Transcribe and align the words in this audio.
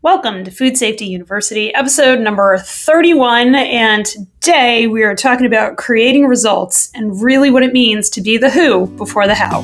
Welcome 0.00 0.44
to 0.44 0.52
Food 0.52 0.76
Safety 0.76 1.06
University, 1.06 1.74
episode 1.74 2.20
number 2.20 2.56
31. 2.56 3.56
And 3.56 4.06
today 4.40 4.86
we 4.86 5.02
are 5.02 5.16
talking 5.16 5.44
about 5.44 5.76
creating 5.76 6.28
results 6.28 6.92
and 6.94 7.20
really 7.20 7.50
what 7.50 7.64
it 7.64 7.72
means 7.72 8.08
to 8.10 8.20
be 8.20 8.36
the 8.36 8.48
who 8.48 8.86
before 8.86 9.26
the 9.26 9.34
how. 9.34 9.62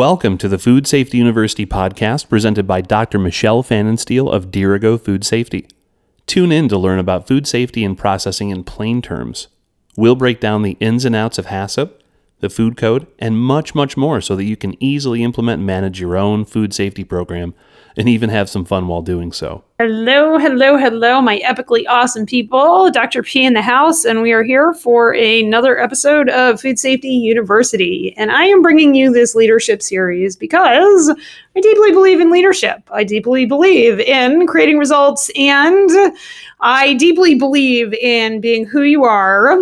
Welcome 0.00 0.38
to 0.38 0.48
the 0.48 0.58
Food 0.58 0.86
Safety 0.86 1.18
University 1.18 1.66
podcast 1.66 2.30
presented 2.30 2.66
by 2.66 2.80
Dr. 2.80 3.18
Michelle 3.18 3.62
Pfannenstiel 3.62 4.32
of 4.32 4.46
Dirigo 4.46 4.98
Food 4.98 5.26
Safety. 5.26 5.68
Tune 6.24 6.50
in 6.50 6.68
to 6.68 6.78
learn 6.78 6.98
about 6.98 7.28
food 7.28 7.46
safety 7.46 7.84
and 7.84 7.98
processing 7.98 8.48
in 8.48 8.64
plain 8.64 9.02
terms. 9.02 9.48
We'll 9.98 10.14
break 10.14 10.40
down 10.40 10.62
the 10.62 10.78
ins 10.80 11.04
and 11.04 11.14
outs 11.14 11.36
of 11.36 11.48
HACCP, 11.48 11.92
the 12.40 12.50
food 12.50 12.76
code, 12.76 13.06
and 13.18 13.38
much, 13.38 13.74
much 13.74 13.96
more 13.96 14.20
so 14.20 14.34
that 14.36 14.44
you 14.44 14.56
can 14.56 14.82
easily 14.82 15.22
implement 15.22 15.58
and 15.60 15.66
manage 15.66 16.00
your 16.00 16.16
own 16.16 16.44
food 16.44 16.74
safety 16.74 17.04
program 17.04 17.54
and 17.96 18.08
even 18.08 18.30
have 18.30 18.48
some 18.48 18.64
fun 18.64 18.86
while 18.86 19.02
doing 19.02 19.32
so. 19.32 19.64
Hello, 19.78 20.38
hello, 20.38 20.76
hello, 20.76 21.20
my 21.20 21.38
epically 21.40 21.84
awesome 21.88 22.24
people. 22.24 22.90
Dr. 22.90 23.22
P 23.22 23.44
in 23.44 23.54
the 23.54 23.62
house, 23.62 24.04
and 24.04 24.22
we 24.22 24.32
are 24.32 24.42
here 24.42 24.72
for 24.74 25.12
another 25.12 25.78
episode 25.78 26.28
of 26.28 26.60
Food 26.60 26.78
Safety 26.78 27.08
University. 27.08 28.14
And 28.16 28.30
I 28.30 28.44
am 28.44 28.62
bringing 28.62 28.94
you 28.94 29.12
this 29.12 29.34
leadership 29.34 29.82
series 29.82 30.36
because 30.36 31.10
I 31.56 31.60
deeply 31.60 31.90
believe 31.92 32.20
in 32.20 32.30
leadership. 32.30 32.82
I 32.92 33.04
deeply 33.04 33.44
believe 33.44 34.00
in 34.00 34.46
creating 34.46 34.78
results, 34.78 35.30
and 35.36 35.90
I 36.60 36.94
deeply 36.94 37.34
believe 37.34 37.92
in 37.94 38.40
being 38.40 38.66
who 38.66 38.82
you 38.82 39.04
are 39.04 39.58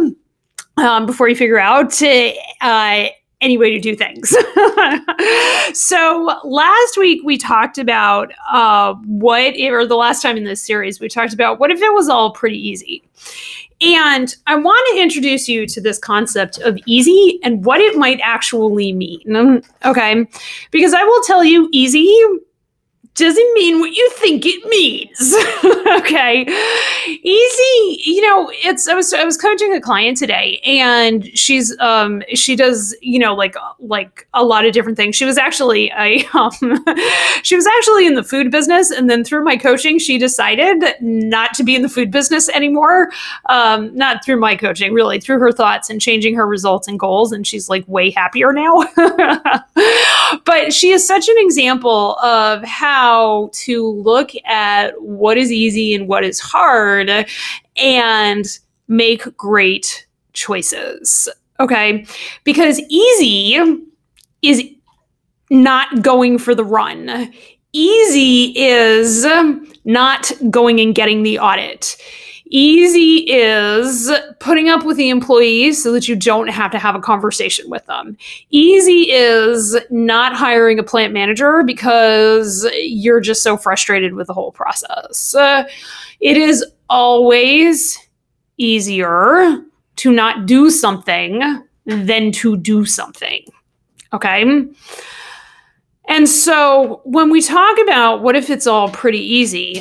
um, 0.78 1.06
before 1.06 1.28
you 1.28 1.36
figure 1.36 1.58
out 1.58 2.00
uh, 2.02 3.06
any 3.40 3.56
way 3.56 3.70
to 3.70 3.78
do 3.78 3.94
things. 3.94 4.30
so 5.78 6.40
last 6.44 6.96
week 6.96 7.22
we 7.24 7.38
talked 7.38 7.78
about 7.78 8.32
uh, 8.50 8.94
what, 9.06 9.54
or 9.60 9.86
the 9.86 9.96
last 9.96 10.22
time 10.22 10.36
in 10.36 10.44
this 10.44 10.62
series, 10.62 11.00
we 11.00 11.08
talked 11.08 11.32
about 11.32 11.60
what 11.60 11.70
if 11.70 11.80
it 11.80 11.92
was 11.92 12.08
all 12.08 12.32
pretty 12.32 12.58
easy. 12.58 13.02
And 13.80 14.34
I 14.48 14.56
want 14.56 14.84
to 14.92 15.00
introduce 15.00 15.48
you 15.48 15.64
to 15.68 15.80
this 15.80 15.98
concept 15.98 16.58
of 16.58 16.76
easy 16.86 17.38
and 17.44 17.64
what 17.64 17.80
it 17.80 17.96
might 17.96 18.18
actually 18.24 18.92
mean. 18.92 19.62
Okay. 19.84 20.26
Because 20.72 20.94
I 20.94 21.04
will 21.04 21.22
tell 21.22 21.44
you, 21.44 21.68
easy 21.72 22.12
doesn't 23.24 23.54
mean 23.54 23.80
what 23.80 23.92
you 23.92 24.10
think 24.14 24.44
it 24.46 24.64
means. 24.66 25.34
okay. 26.00 26.44
Easy, 27.06 28.02
you 28.04 28.20
know, 28.22 28.50
it's 28.52 28.88
I 28.88 28.94
was 28.94 29.12
I 29.12 29.24
was 29.24 29.36
coaching 29.36 29.74
a 29.74 29.80
client 29.80 30.16
today 30.16 30.60
and 30.64 31.26
she's 31.38 31.78
um 31.80 32.22
she 32.34 32.56
does, 32.56 32.96
you 33.00 33.18
know, 33.18 33.34
like 33.34 33.56
like 33.78 34.28
a 34.34 34.44
lot 34.44 34.64
of 34.64 34.72
different 34.72 34.96
things. 34.96 35.16
She 35.16 35.24
was 35.24 35.38
actually 35.38 35.90
a 35.98 36.24
um 36.34 36.52
she 37.42 37.56
was 37.56 37.66
actually 37.66 38.06
in 38.06 38.14
the 38.14 38.22
food 38.22 38.50
business 38.50 38.90
and 38.90 39.08
then 39.08 39.24
through 39.24 39.44
my 39.44 39.56
coaching 39.56 39.98
she 39.98 40.18
decided 40.18 40.82
not 41.00 41.54
to 41.54 41.64
be 41.64 41.74
in 41.74 41.82
the 41.82 41.88
food 41.88 42.10
business 42.10 42.48
anymore. 42.50 43.10
Um 43.48 43.94
not 43.96 44.24
through 44.24 44.40
my 44.40 44.56
coaching, 44.56 44.92
really 44.92 45.20
through 45.20 45.40
her 45.40 45.52
thoughts 45.52 45.90
and 45.90 46.00
changing 46.00 46.34
her 46.34 46.46
results 46.46 46.88
and 46.88 46.98
goals 46.98 47.32
and 47.32 47.46
she's 47.46 47.68
like 47.68 47.86
way 47.88 48.10
happier 48.10 48.52
now. 48.52 48.82
but 50.44 50.72
she 50.72 50.90
is 50.90 51.06
such 51.06 51.28
an 51.28 51.36
example 51.38 52.16
of 52.18 52.62
how 52.64 53.50
to 53.52 53.88
look 53.88 54.30
at 54.44 55.00
what 55.00 55.38
is 55.38 55.52
easy 55.52 55.94
and 55.94 56.08
what 56.08 56.24
is 56.24 56.40
hard 56.40 57.26
and 57.76 58.58
make 58.88 59.36
great 59.36 60.06
choices. 60.32 61.28
Okay. 61.60 62.06
Because 62.44 62.80
easy 62.88 63.58
is 64.42 64.64
not 65.50 66.02
going 66.02 66.38
for 66.38 66.54
the 66.54 66.64
run. 66.64 67.32
Easy 67.72 68.52
is 68.56 69.26
not 69.84 70.32
going 70.50 70.80
and 70.80 70.94
getting 70.94 71.22
the 71.22 71.38
audit. 71.38 71.96
Easy 72.50 73.30
is 73.30 74.10
putting 74.40 74.68
up 74.68 74.84
with 74.84 74.96
the 74.96 75.10
employees 75.10 75.82
so 75.82 75.92
that 75.92 76.08
you 76.08 76.16
don't 76.16 76.48
have 76.48 76.70
to 76.70 76.78
have 76.78 76.94
a 76.94 77.00
conversation 77.00 77.68
with 77.68 77.84
them. 77.86 78.16
Easy 78.50 79.10
is 79.10 79.76
not 79.90 80.34
hiring 80.34 80.78
a 80.78 80.82
plant 80.82 81.12
manager 81.12 81.62
because 81.62 82.66
you're 82.76 83.20
just 83.20 83.42
so 83.42 83.56
frustrated 83.56 84.14
with 84.14 84.26
the 84.26 84.34
whole 84.34 84.52
process. 84.52 85.34
Uh, 85.34 85.68
it 86.20 86.36
is 86.36 86.64
always 86.88 87.98
easier 88.56 89.62
to 89.96 90.12
not 90.12 90.46
do 90.46 90.70
something 90.70 91.62
than 91.84 92.32
to 92.32 92.56
do 92.56 92.84
something. 92.84 93.44
Okay. 94.12 94.64
And 96.08 96.28
so 96.28 97.02
when 97.04 97.28
we 97.30 97.42
talk 97.42 97.78
about 97.82 98.22
what 98.22 98.36
if 98.36 98.48
it's 98.48 98.66
all 98.66 98.88
pretty 98.88 99.20
easy, 99.20 99.80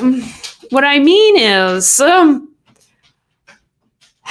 what 0.69 0.83
I 0.83 0.99
mean 0.99 1.37
is, 1.37 2.01
um, 2.01 2.46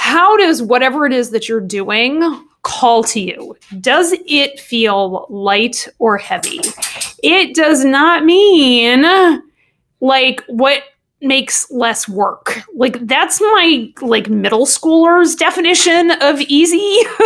how 0.07 0.37
does 0.37 0.63
whatever 0.63 1.05
it 1.05 1.11
is 1.11 1.31
that 1.31 1.49
you're 1.49 1.59
doing 1.59 2.23
call 2.61 3.03
to 3.03 3.19
you? 3.19 3.57
Does 3.81 4.13
it 4.25 4.57
feel 4.57 5.25
light 5.29 5.85
or 5.99 6.17
heavy? 6.17 6.61
It 7.21 7.53
does 7.53 7.83
not 7.83 8.23
mean 8.23 9.03
like 9.99 10.41
what 10.47 10.83
makes 11.19 11.69
less 11.71 12.07
work. 12.07 12.61
Like 12.73 13.05
that's 13.05 13.41
my 13.41 13.91
like 14.01 14.29
middle 14.29 14.65
schooler's 14.65 15.35
definition 15.35 16.11
of 16.21 16.39
easy. 16.39 16.77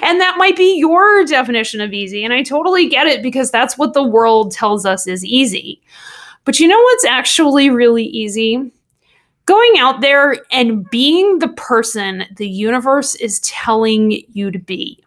and 0.00 0.20
that 0.20 0.36
might 0.38 0.56
be 0.56 0.78
your 0.78 1.24
definition 1.24 1.80
of 1.80 1.92
easy 1.92 2.22
and 2.22 2.32
I 2.32 2.44
totally 2.44 2.88
get 2.88 3.08
it 3.08 3.20
because 3.20 3.50
that's 3.50 3.76
what 3.76 3.94
the 3.94 4.04
world 4.04 4.52
tells 4.52 4.86
us 4.86 5.08
is 5.08 5.24
easy. 5.24 5.82
But 6.44 6.60
you 6.60 6.68
know 6.68 6.80
what's 6.80 7.04
actually 7.04 7.68
really 7.68 8.04
easy? 8.04 8.70
Going 9.46 9.74
out 9.78 10.00
there 10.00 10.38
and 10.50 10.88
being 10.90 11.38
the 11.38 11.48
person 11.48 12.24
the 12.36 12.48
universe 12.48 13.14
is 13.16 13.40
telling 13.40 14.22
you 14.32 14.50
to 14.50 14.58
be. 14.58 15.04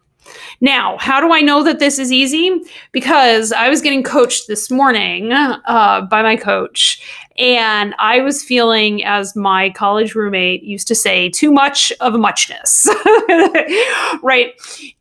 Now, 0.60 0.96
how 0.98 1.20
do 1.20 1.32
I 1.32 1.40
know 1.40 1.62
that 1.64 1.78
this 1.78 1.98
is 1.98 2.12
easy? 2.12 2.60
Because 2.92 3.52
I 3.52 3.68
was 3.68 3.80
getting 3.80 4.02
coached 4.02 4.46
this 4.46 4.70
morning 4.70 5.32
uh, 5.32 6.02
by 6.02 6.22
my 6.22 6.36
coach, 6.36 7.02
and 7.38 7.94
I 7.98 8.20
was 8.20 8.42
feeling, 8.42 9.04
as 9.04 9.36
my 9.36 9.70
college 9.70 10.14
roommate 10.14 10.62
used 10.62 10.88
to 10.88 10.94
say, 10.94 11.30
too 11.30 11.52
much 11.52 11.92
of 12.00 12.14
a 12.14 12.18
muchness. 12.18 12.86
right. 14.22 14.52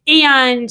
And 0.07 0.69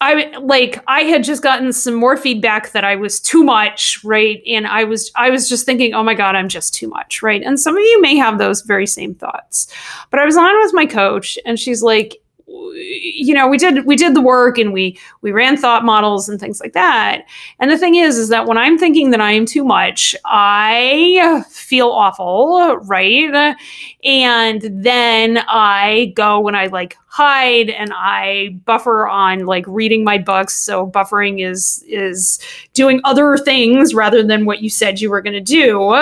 I 0.00 0.36
like 0.38 0.82
I 0.86 1.00
had 1.00 1.24
just 1.24 1.42
gotten 1.42 1.72
some 1.72 1.94
more 1.94 2.16
feedback 2.16 2.70
that 2.70 2.84
I 2.84 2.94
was 2.94 3.18
too 3.18 3.42
much, 3.42 3.98
right? 4.04 4.40
And 4.46 4.66
I 4.66 4.84
was 4.84 5.10
I 5.16 5.30
was 5.30 5.48
just 5.48 5.66
thinking, 5.66 5.92
"Oh 5.92 6.04
my 6.04 6.14
god, 6.14 6.36
I'm 6.36 6.48
just 6.48 6.74
too 6.74 6.88
much," 6.88 7.22
right? 7.22 7.42
And 7.42 7.58
some 7.58 7.76
of 7.76 7.82
you 7.82 8.00
may 8.00 8.16
have 8.16 8.38
those 8.38 8.62
very 8.62 8.86
same 8.86 9.14
thoughts. 9.14 9.66
But 10.10 10.20
I 10.20 10.24
was 10.24 10.36
on 10.36 10.56
with 10.62 10.72
my 10.72 10.86
coach 10.86 11.36
and 11.44 11.58
she's 11.58 11.82
like, 11.82 12.20
you 12.48 13.34
know 13.34 13.46
we 13.46 13.58
did 13.58 13.84
we 13.84 13.94
did 13.94 14.14
the 14.14 14.20
work 14.20 14.56
and 14.56 14.72
we 14.72 14.98
we 15.20 15.32
ran 15.32 15.56
thought 15.56 15.84
models 15.84 16.28
and 16.28 16.40
things 16.40 16.60
like 16.60 16.72
that 16.72 17.24
and 17.58 17.70
the 17.70 17.76
thing 17.76 17.96
is 17.96 18.16
is 18.16 18.30
that 18.30 18.46
when 18.46 18.56
i'm 18.56 18.78
thinking 18.78 19.10
that 19.10 19.20
i 19.20 19.32
am 19.32 19.44
too 19.44 19.64
much 19.64 20.16
i 20.24 21.44
feel 21.50 21.88
awful 21.88 22.76
right 22.84 23.56
and 24.04 24.62
then 24.70 25.38
i 25.48 26.12
go 26.16 26.40
when 26.40 26.54
i 26.54 26.66
like 26.66 26.96
hide 27.08 27.70
and 27.70 27.92
i 27.96 28.48
buffer 28.64 29.08
on 29.08 29.46
like 29.46 29.64
reading 29.66 30.04
my 30.04 30.18
books 30.18 30.54
so 30.54 30.86
buffering 30.86 31.44
is 31.44 31.82
is 31.88 32.38
doing 32.74 33.00
other 33.04 33.36
things 33.36 33.94
rather 33.94 34.22
than 34.22 34.44
what 34.44 34.62
you 34.62 34.70
said 34.70 35.00
you 35.00 35.10
were 35.10 35.22
going 35.22 35.32
to 35.32 35.40
do 35.40 35.92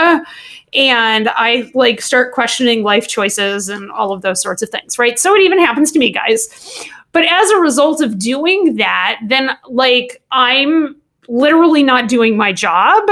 and 0.77 1.29
I 1.31 1.71
like 1.75 2.03
start 2.03 2.35
questioning 2.35 2.83
life 2.83 3.09
choices 3.09 3.69
and 3.69 3.91
all 3.91 4.13
of 4.13 4.23
those 4.23 4.43
sorts 4.43 4.63
of 4.63 4.69
things, 4.69 4.99
right? 4.99 5.19
So 5.19 5.35
it 5.35 5.41
even 5.41 5.59
happens 5.59 5.91
to 5.93 5.99
me, 5.99 6.11
guys. 6.11 6.85
But 7.13 7.25
as 7.25 7.51
a 7.51 7.57
result 7.57 8.03
of 8.03 8.19
doing 8.19 8.77
that, 8.77 9.19
then 9.25 9.51
like 9.69 10.23
I'm 10.31 10.97
literally 11.29 11.83
not 11.83 12.09
doing 12.09 12.37
my 12.37 12.53
job. 12.53 13.09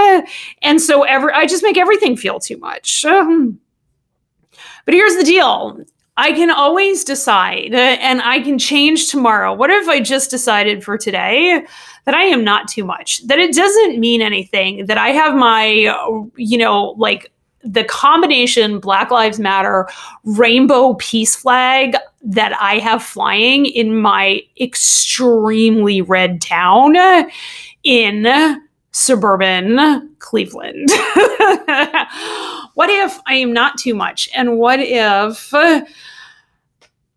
And 0.62 0.81
so 0.81 1.05
every 1.05 1.32
I 1.32 1.47
just 1.47 1.62
make 1.62 1.79
everything 1.79 2.17
feel 2.17 2.38
too 2.38 2.58
much. 2.58 3.05
Um, 3.06 3.58
but 4.85 4.94
here's 4.94 5.17
the 5.17 5.25
deal. 5.25 5.82
I 6.16 6.32
can 6.32 6.50
always 6.50 7.02
decide 7.02 7.75
uh, 7.75 7.78
and 7.78 8.22
I 8.22 8.40
can 8.40 8.58
change 8.58 9.08
tomorrow. 9.08 9.52
What 9.52 9.70
if 9.70 9.88
I 9.88 10.00
just 10.00 10.31
decided 10.31 10.84
for 10.84 10.96
today 10.96 11.66
that 12.05 12.14
I 12.14 12.22
am 12.22 12.44
not 12.44 12.69
too 12.69 12.84
much? 12.84 13.26
That 13.26 13.38
it 13.38 13.55
doesn't 13.55 13.99
mean 13.99 14.22
anything, 14.22 14.87
that 14.87 14.99
I 14.99 15.08
have 15.08 15.34
my, 15.34 15.93
you 16.37 16.58
know, 16.58 16.94
like 16.99 17.32
the 17.64 17.82
combination 17.84 18.78
Black 18.78 19.11
Lives 19.11 19.40
Matter 19.40 19.88
rainbow 20.22 20.94
peace 20.94 21.34
flag 21.34 21.96
that 22.22 22.56
I 22.61 22.78
have 22.78 23.02
flying 23.02 23.66
in 23.66 23.96
my 24.00 24.40
extremely 24.61 26.00
red 26.00 26.40
town 26.40 26.94
in 27.82 28.61
suburban 28.93 30.14
Cleveland? 30.20 30.90
what 32.75 32.91
if 32.91 33.19
I 33.26 33.35
am 33.35 33.53
not 33.53 33.79
too 33.79 33.94
much? 33.94 34.29
And 34.35 34.59
what 34.59 34.81
if 34.81 35.53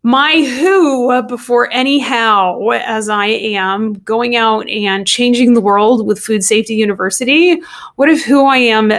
my 0.04 0.42
who 0.60 1.22
before 1.24 1.70
anyhow, 1.72 2.68
as 2.70 3.08
I 3.08 3.26
am 3.26 3.94
going 3.94 4.36
out 4.36 4.68
and 4.68 5.06
changing 5.06 5.54
the 5.54 5.60
world 5.60 6.06
with 6.06 6.20
Food 6.20 6.44
Safety 6.44 6.74
University? 6.74 7.60
What 7.96 8.08
if 8.08 8.24
who 8.24 8.46
I 8.46 8.58
am 8.58 8.92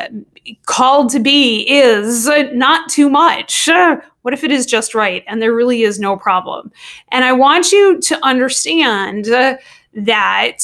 called 0.65 1.09
to 1.11 1.19
be 1.19 1.65
is 1.69 2.27
not 2.53 2.89
too 2.89 3.09
much? 3.09 3.69
What 4.21 4.33
if 4.33 4.43
it 4.43 4.51
is 4.51 4.65
just 4.65 4.93
right 4.93 5.23
and 5.27 5.41
there 5.41 5.53
really 5.53 5.83
is 5.83 5.99
no 5.99 6.17
problem? 6.17 6.71
And 7.09 7.23
I 7.23 7.31
want 7.31 7.71
you 7.71 7.99
to 8.01 8.25
understand 8.25 9.25
that 9.93 10.57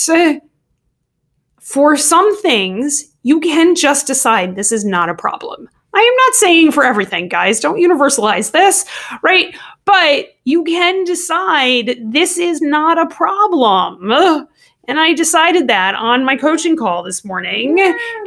for 1.59 1.97
some 1.97 2.41
things, 2.41 3.05
you 3.23 3.39
can 3.39 3.73
just 3.73 4.05
decide 4.05 4.55
this 4.55 4.71
is 4.73 4.85
not 4.85 5.09
a 5.09 5.15
problem. 5.15 5.69
I 5.95 5.99
am 5.99 6.15
not 6.17 6.35
saying 6.35 6.71
for 6.73 6.83
everything, 6.83 7.29
guys, 7.29 7.59
don't 7.59 7.77
universalize 7.79 8.51
this, 8.51 8.85
right? 9.21 9.55
But 9.85 10.35
you 10.43 10.63
can 10.63 11.05
decide 11.05 11.97
this 12.01 12.37
is 12.37 12.61
not 12.61 12.99
a 12.99 13.07
problem. 13.07 14.11
And 14.87 14.99
I 14.99 15.13
decided 15.13 15.67
that 15.69 15.95
on 15.95 16.25
my 16.25 16.35
coaching 16.35 16.75
call 16.75 17.01
this 17.01 17.23
morning. 17.23 17.79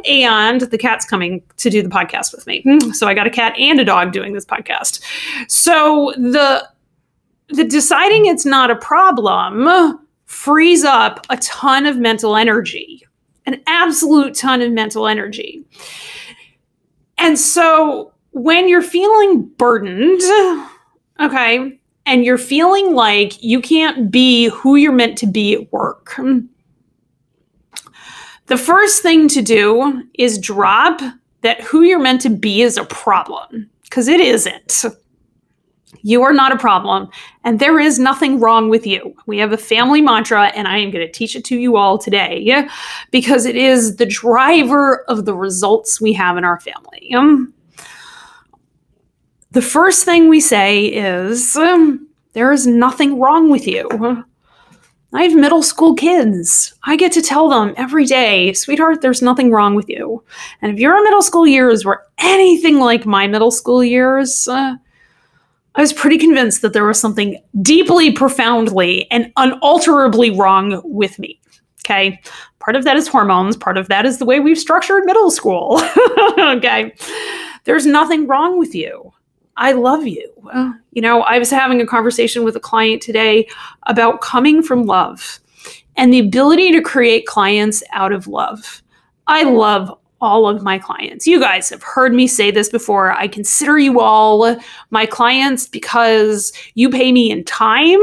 And 0.05 0.61
the 0.61 0.77
cat's 0.77 1.05
coming 1.05 1.43
to 1.57 1.69
do 1.69 1.83
the 1.83 1.89
podcast 1.89 2.33
with 2.33 2.47
me. 2.47 2.63
So 2.93 3.07
I 3.07 3.13
got 3.13 3.27
a 3.27 3.31
cat 3.31 3.57
and 3.57 3.79
a 3.79 3.85
dog 3.85 4.11
doing 4.11 4.33
this 4.33 4.45
podcast. 4.45 5.01
So 5.47 6.13
the 6.17 6.67
the 7.51 7.63
deciding 7.63 8.25
it's 8.25 8.45
not 8.45 8.69
a 8.69 8.75
problem 8.75 9.99
frees 10.25 10.83
up 10.83 11.25
a 11.29 11.37
ton 11.37 11.85
of 11.87 11.97
mental 11.97 12.35
energy 12.35 13.03
an 13.49 13.61
absolute 13.65 14.35
ton 14.35 14.61
of 14.61 14.71
mental 14.71 15.07
energy. 15.07 15.65
And 17.19 17.37
so 17.37 18.13
when 18.31 18.67
you're 18.67 18.81
feeling 18.81 19.43
burdened, 19.57 20.21
okay, 21.19 21.79
and 22.05 22.25
you're 22.25 22.37
feeling 22.37 22.95
like 22.95 23.43
you 23.43 23.61
can't 23.61 24.09
be 24.09 24.47
who 24.49 24.75
you're 24.75 24.91
meant 24.91 25.17
to 25.19 25.27
be 25.27 25.53
at 25.53 25.71
work, 25.71 26.15
the 28.47 28.57
first 28.57 29.03
thing 29.03 29.27
to 29.27 29.41
do 29.41 30.03
is 30.15 30.39
drop 30.39 31.01
that 31.41 31.61
who 31.61 31.81
you're 31.81 31.99
meant 31.99 32.21
to 32.21 32.29
be 32.29 32.61
is 32.61 32.77
a 32.77 32.85
problem 32.85 33.69
because 33.83 34.07
it 34.07 34.19
isn't. 34.19 34.85
You 36.01 36.23
are 36.23 36.33
not 36.33 36.51
a 36.51 36.57
problem, 36.57 37.09
and 37.43 37.59
there 37.59 37.79
is 37.79 37.99
nothing 37.99 38.39
wrong 38.39 38.69
with 38.69 38.87
you. 38.87 39.15
We 39.25 39.37
have 39.39 39.51
a 39.51 39.57
family 39.57 40.01
mantra, 40.01 40.47
and 40.55 40.67
I 40.67 40.77
am 40.77 40.91
going 40.91 41.05
to 41.05 41.11
teach 41.11 41.35
it 41.35 41.45
to 41.45 41.57
you 41.57 41.77
all 41.77 41.97
today 41.97 42.67
because 43.11 43.45
it 43.45 43.55
is 43.55 43.97
the 43.97 44.05
driver 44.05 45.03
of 45.05 45.25
the 45.25 45.35
results 45.35 45.99
we 45.99 46.13
have 46.13 46.37
in 46.37 46.43
our 46.43 46.59
family. 46.59 47.13
Um, 47.13 47.53
the 49.51 49.61
first 49.61 50.05
thing 50.05 50.29
we 50.29 50.39
say 50.39 50.85
is 50.85 51.55
um, 51.55 52.07
there 52.33 52.51
is 52.51 52.67
nothing 52.67 53.19
wrong 53.19 53.49
with 53.49 53.67
you. 53.67 54.25
I 55.11 55.23
have 55.23 55.35
middle 55.35 55.63
school 55.63 55.95
kids. 55.95 56.75
I 56.83 56.95
get 56.95 57.11
to 57.13 57.21
tell 57.21 57.49
them 57.49 57.73
every 57.77 58.05
day, 58.05 58.53
sweetheart, 58.53 59.01
there's 59.01 59.23
nothing 59.23 59.51
wrong 59.51 59.73
with 59.73 59.89
you. 59.89 60.23
And 60.61 60.71
if 60.71 60.79
your 60.79 61.03
middle 61.03 61.23
school 61.23 61.47
years 61.47 61.83
were 61.83 62.05
anything 62.19 62.77
like 62.79 63.07
my 63.07 63.25
middle 63.25 63.49
school 63.49 63.83
years, 63.83 64.47
uh, 64.47 64.75
I 65.79 65.81
was 65.81 65.93
pretty 65.93 66.17
convinced 66.17 66.61
that 66.61 66.73
there 66.73 66.83
was 66.83 66.99
something 66.99 67.41
deeply, 67.61 68.11
profoundly, 68.11 69.09
and 69.11 69.31
unalterably 69.37 70.29
wrong 70.29 70.81
with 70.83 71.17
me. 71.17 71.39
Okay. 71.85 72.19
Part 72.59 72.75
of 72.75 72.83
that 72.83 72.97
is 72.97 73.07
hormones, 73.07 73.55
part 73.55 73.77
of 73.77 73.87
that 73.87 74.05
is 74.05 74.17
the 74.17 74.25
way 74.25 74.41
we've 74.41 74.59
structured 74.59 75.05
middle 75.05 75.31
school. 75.31 75.79
okay. 76.37 76.93
There's 77.63 77.85
nothing 77.85 78.27
wrong 78.27 78.59
with 78.59 78.75
you. 78.75 79.13
I 79.55 79.71
love 79.71 80.05
you. 80.05 80.29
You 80.91 81.01
know, 81.01 81.21
I 81.21 81.39
was 81.39 81.49
having 81.49 81.79
a 81.79 81.87
conversation 81.87 82.43
with 82.43 82.57
a 82.57 82.59
client 82.59 83.01
today 83.01 83.47
about 83.83 84.19
coming 84.19 84.61
from 84.61 84.83
love 84.83 85.39
and 85.95 86.11
the 86.11 86.19
ability 86.19 86.73
to 86.73 86.81
create 86.81 87.25
clients 87.25 87.83
out 87.93 88.11
of 88.11 88.27
love. 88.27 88.83
I 89.27 89.43
love 89.43 89.97
all 90.21 90.47
of 90.47 90.61
my 90.61 90.77
clients. 90.77 91.25
You 91.25 91.39
guys 91.39 91.69
have 91.69 91.83
heard 91.83 92.13
me 92.13 92.27
say 92.27 92.51
this 92.51 92.69
before. 92.69 93.11
I 93.11 93.27
consider 93.27 93.77
you 93.79 93.99
all 93.99 94.57
my 94.89 95.05
clients 95.05 95.67
because 95.67 96.51
you 96.75 96.89
pay 96.89 97.11
me 97.11 97.31
in 97.31 97.43
time 97.43 97.99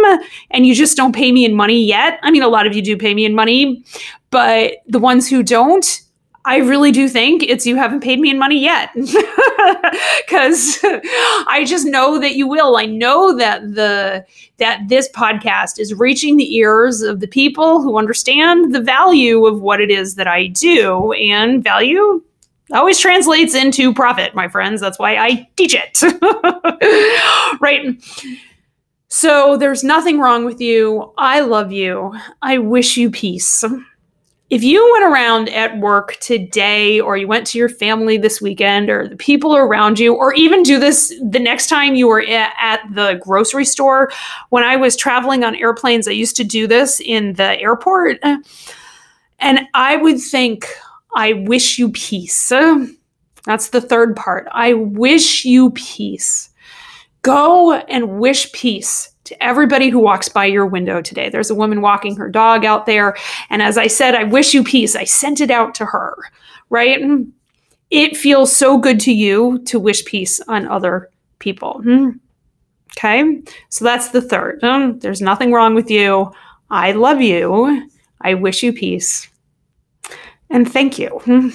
and 0.51 0.67
you 0.67 0.75
just 0.75 0.97
don't 0.97 1.15
pay 1.15 1.33
me 1.33 1.45
in 1.45 1.55
money 1.55 1.83
yet. 1.83 2.19
I 2.23 2.31
mean, 2.31 2.43
a 2.43 2.49
lot 2.49 2.67
of 2.67 2.75
you 2.75 2.83
do 2.83 2.97
pay 2.97 3.15
me 3.15 3.25
in 3.25 3.35
money, 3.35 3.85
but 4.31 4.79
the 4.87 4.99
ones 4.99 5.29
who 5.29 5.43
don't, 5.43 6.03
I 6.46 6.58
really 6.58 6.93
do 6.93 7.08
think 7.08 7.43
it's 7.43 7.66
you 7.66 7.75
haven't 7.75 8.02
paid 8.02 8.20
me 8.20 8.31
in 8.31 8.38
money 8.38 8.58
yet. 8.58 8.90
Because 10.26 10.78
I 11.48 11.64
just 11.66 11.87
know 11.87 12.20
that 12.20 12.34
you 12.34 12.46
will. 12.46 12.76
I 12.76 12.87
know 12.87 13.37
that 13.37 13.75
the 13.75 14.25
that 14.58 14.88
this 14.88 15.08
podcast 15.10 15.78
is 15.81 15.94
reaching 15.94 16.37
the 16.37 16.56
ears 16.56 17.00
of 17.00 17.20
the 17.20 17.26
people 17.26 17.82
who 17.82 17.98
understand 17.98 18.75
the 18.75 18.81
value 18.81 19.46
of 19.46 19.60
what 19.60 19.81
it 19.81 19.90
is 19.90 20.14
that 20.16 20.26
I 20.26 20.48
do. 20.48 21.12
And 21.12 21.64
value 21.64 22.22
always 22.72 22.98
translates 22.98 23.54
into 23.54 23.93
profit, 23.93 24.34
my 24.34 24.48
friends. 24.48 24.81
That's 24.81 24.98
why 24.98 25.16
I 25.16 25.48
teach 25.56 25.75
it. 25.75 26.00
right. 27.60 28.02
So 29.08 29.56
there's 29.56 29.82
nothing 29.82 30.20
wrong 30.20 30.44
with 30.44 30.60
you. 30.60 31.12
I 31.19 31.40
love 31.40 31.72
you. 31.72 32.14
I 32.43 32.58
wish 32.58 32.96
you 32.96 33.10
peace 33.10 33.64
if 34.48 34.62
you 34.62 34.88
went 34.93 35.12
around 35.12 35.48
at 35.48 35.78
work 35.78 36.16
today 36.20 37.00
or 37.00 37.16
you 37.16 37.26
went 37.26 37.46
to 37.48 37.58
your 37.58 37.69
family 37.69 38.16
this 38.16 38.40
weekend 38.40 38.88
or 38.88 39.08
the 39.08 39.16
people 39.16 39.56
around 39.56 39.98
you 39.98 40.14
or 40.14 40.32
even 40.34 40.62
do 40.62 40.78
this 40.78 41.12
the 41.31 41.40
next 41.40 41.69
time 41.69 41.96
you 41.96 42.06
were 42.06 42.22
at 42.28 42.81
the 42.94 43.20
grocery 43.22 43.64
store 43.64 44.10
when 44.50 44.62
i 44.62 44.76
was 44.76 44.96
traveling 44.96 45.43
on 45.43 45.56
airplanes 45.56 46.06
i 46.06 46.12
used 46.12 46.37
to 46.37 46.44
do 46.44 46.66
this 46.66 47.00
in 47.00 47.32
the 47.34 47.58
airport. 47.60 48.19
And 49.38 49.60
i 49.75 49.96
would 49.96 50.20
think 50.20 50.66
i 51.16 51.32
wish 51.32 51.78
you 51.78 51.90
peace. 51.90 52.52
That's 53.46 53.69
the 53.69 53.81
third 53.81 54.16
part. 54.16 54.48
I 54.50 54.75
wish 54.75 55.44
you 55.44 55.70
peace. 55.70 56.50
Go 57.22 57.75
and 57.75 58.19
wish 58.19 58.50
peace 58.52 59.12
to 59.26 59.43
everybody 59.43 59.88
who 59.88 59.99
walks 59.99 60.28
by 60.28 60.44
your 60.46 60.67
window 60.67 61.02
today. 61.02 61.28
There's 61.28 61.50
a 61.50 61.55
woman 61.55 61.81
walking 61.82 62.17
her 62.17 62.28
dog 62.28 62.64
out 62.64 62.87
there. 62.87 63.17
And 63.50 63.62
as 63.62 63.76
I 63.76 63.87
said, 63.87 64.14
I 64.14 64.25
wish 64.25 64.55
you 64.55 64.64
peace. 64.64 64.96
I 64.96 65.05
sent 65.05 65.40
it 65.40 65.50
out 65.50 65.75
to 65.76 65.84
her, 65.84 66.17
right? 66.70 67.00
It 67.91 68.17
feels 68.17 68.55
so 68.55 68.79
good 68.79 68.98
to 69.01 69.12
you 69.12 69.60
to 69.67 69.79
wish 69.79 70.05
peace 70.05 70.41
on 70.48 70.67
other 70.67 71.10
people. 71.39 71.82
Hmm. 71.82 72.10
Okay. 72.96 73.43
So 73.69 73.84
that's 73.84 74.08
the 74.08 74.22
third. 74.22 74.60
There's 75.01 75.20
nothing 75.20 75.53
wrong 75.53 75.74
with 75.74 75.91
you. 75.91 76.32
I 76.70 76.93
love 76.93 77.20
you. 77.20 77.89
I 78.22 78.34
wish 78.34 78.62
you 78.62 78.72
peace. 78.72 79.29
And 80.51 80.70
thank 80.70 80.98
you. 80.98 81.20
Hmm. 81.24 81.51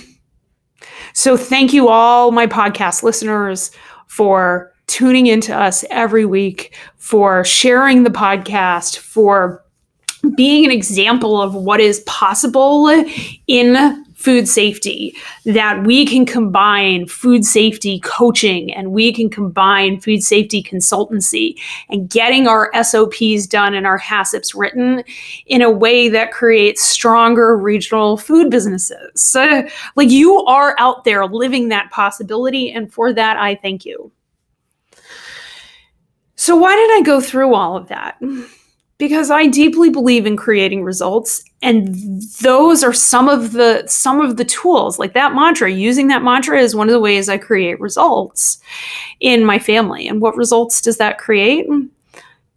So, 1.13 1.36
thank 1.36 1.74
you, 1.74 1.89
all 1.89 2.31
my 2.31 2.48
podcast 2.48 3.03
listeners, 3.03 3.72
for 4.07 4.72
tuning 4.91 5.27
into 5.27 5.57
us 5.57 5.86
every 5.89 6.25
week, 6.25 6.75
for 6.98 7.45
sharing 7.45 8.03
the 8.03 8.10
podcast, 8.10 8.98
for 8.98 9.63
being 10.36 10.65
an 10.65 10.71
example 10.71 11.41
of 11.41 11.55
what 11.55 11.79
is 11.79 12.01
possible 12.01 12.88
in 13.48 14.05
food 14.15 14.48
safety, 14.48 15.15
that 15.45 15.83
we 15.83 16.05
can 16.05 16.25
combine 16.25 17.07
food 17.07 17.45
safety 17.45 18.01
coaching 18.01 18.71
and 18.74 18.91
we 18.91 19.13
can 19.13 19.29
combine 19.29 20.00
food 20.00 20.21
safety 20.21 20.62
consultancy 20.62 21.55
and 21.89 22.10
getting 22.10 22.45
our 22.45 22.69
SOPs 22.83 23.48
done 23.48 23.74
and 23.74 23.88
our 23.88 23.98
HACCPs 23.98 24.53
written 24.53 25.03
in 25.48 25.62
a 25.62 25.71
way 25.71 26.10
that 26.10 26.33
creates 26.33 26.83
stronger 26.83 27.57
regional 27.57 28.17
food 28.17 28.51
businesses. 28.51 29.10
So, 29.15 29.63
like 29.95 30.12
you 30.12 30.43
are 30.45 30.75
out 30.77 31.05
there 31.05 31.25
living 31.25 31.69
that 31.69 31.89
possibility. 31.91 32.71
And 32.71 32.93
for 32.93 33.13
that, 33.13 33.38
I 33.38 33.55
thank 33.55 33.86
you. 33.86 34.12
So, 36.41 36.55
why 36.55 36.75
did 36.75 36.89
I 36.98 37.01
go 37.03 37.21
through 37.21 37.53
all 37.53 37.77
of 37.77 37.88
that? 37.89 38.19
Because 38.98 39.29
I 39.29 39.45
deeply 39.45 39.91
believe 39.91 40.25
in 40.25 40.36
creating 40.36 40.83
results 40.83 41.43
and 41.62 41.93
those 42.41 42.83
are 42.83 42.93
some 42.93 43.29
of 43.29 43.51
the 43.51 43.83
some 43.86 44.19
of 44.19 44.38
the 44.38 44.45
tools 44.45 44.98
like 44.98 45.13
that 45.13 45.36
mantra 45.36 45.71
using 45.71 46.07
that 46.07 46.24
mantra 46.24 46.60
is 46.60 46.75
one 46.75 46.88
of 46.88 46.93
the 46.93 47.00
ways 47.00 47.29
I 47.29 47.38
create 47.38 47.79
results 47.79 48.60
in 49.19 49.45
my 49.45 49.60
family. 49.60 50.07
And 50.07 50.19
what 50.19 50.36
results 50.36 50.81
does 50.81 50.98
that 50.98 51.19
create? 51.19 51.67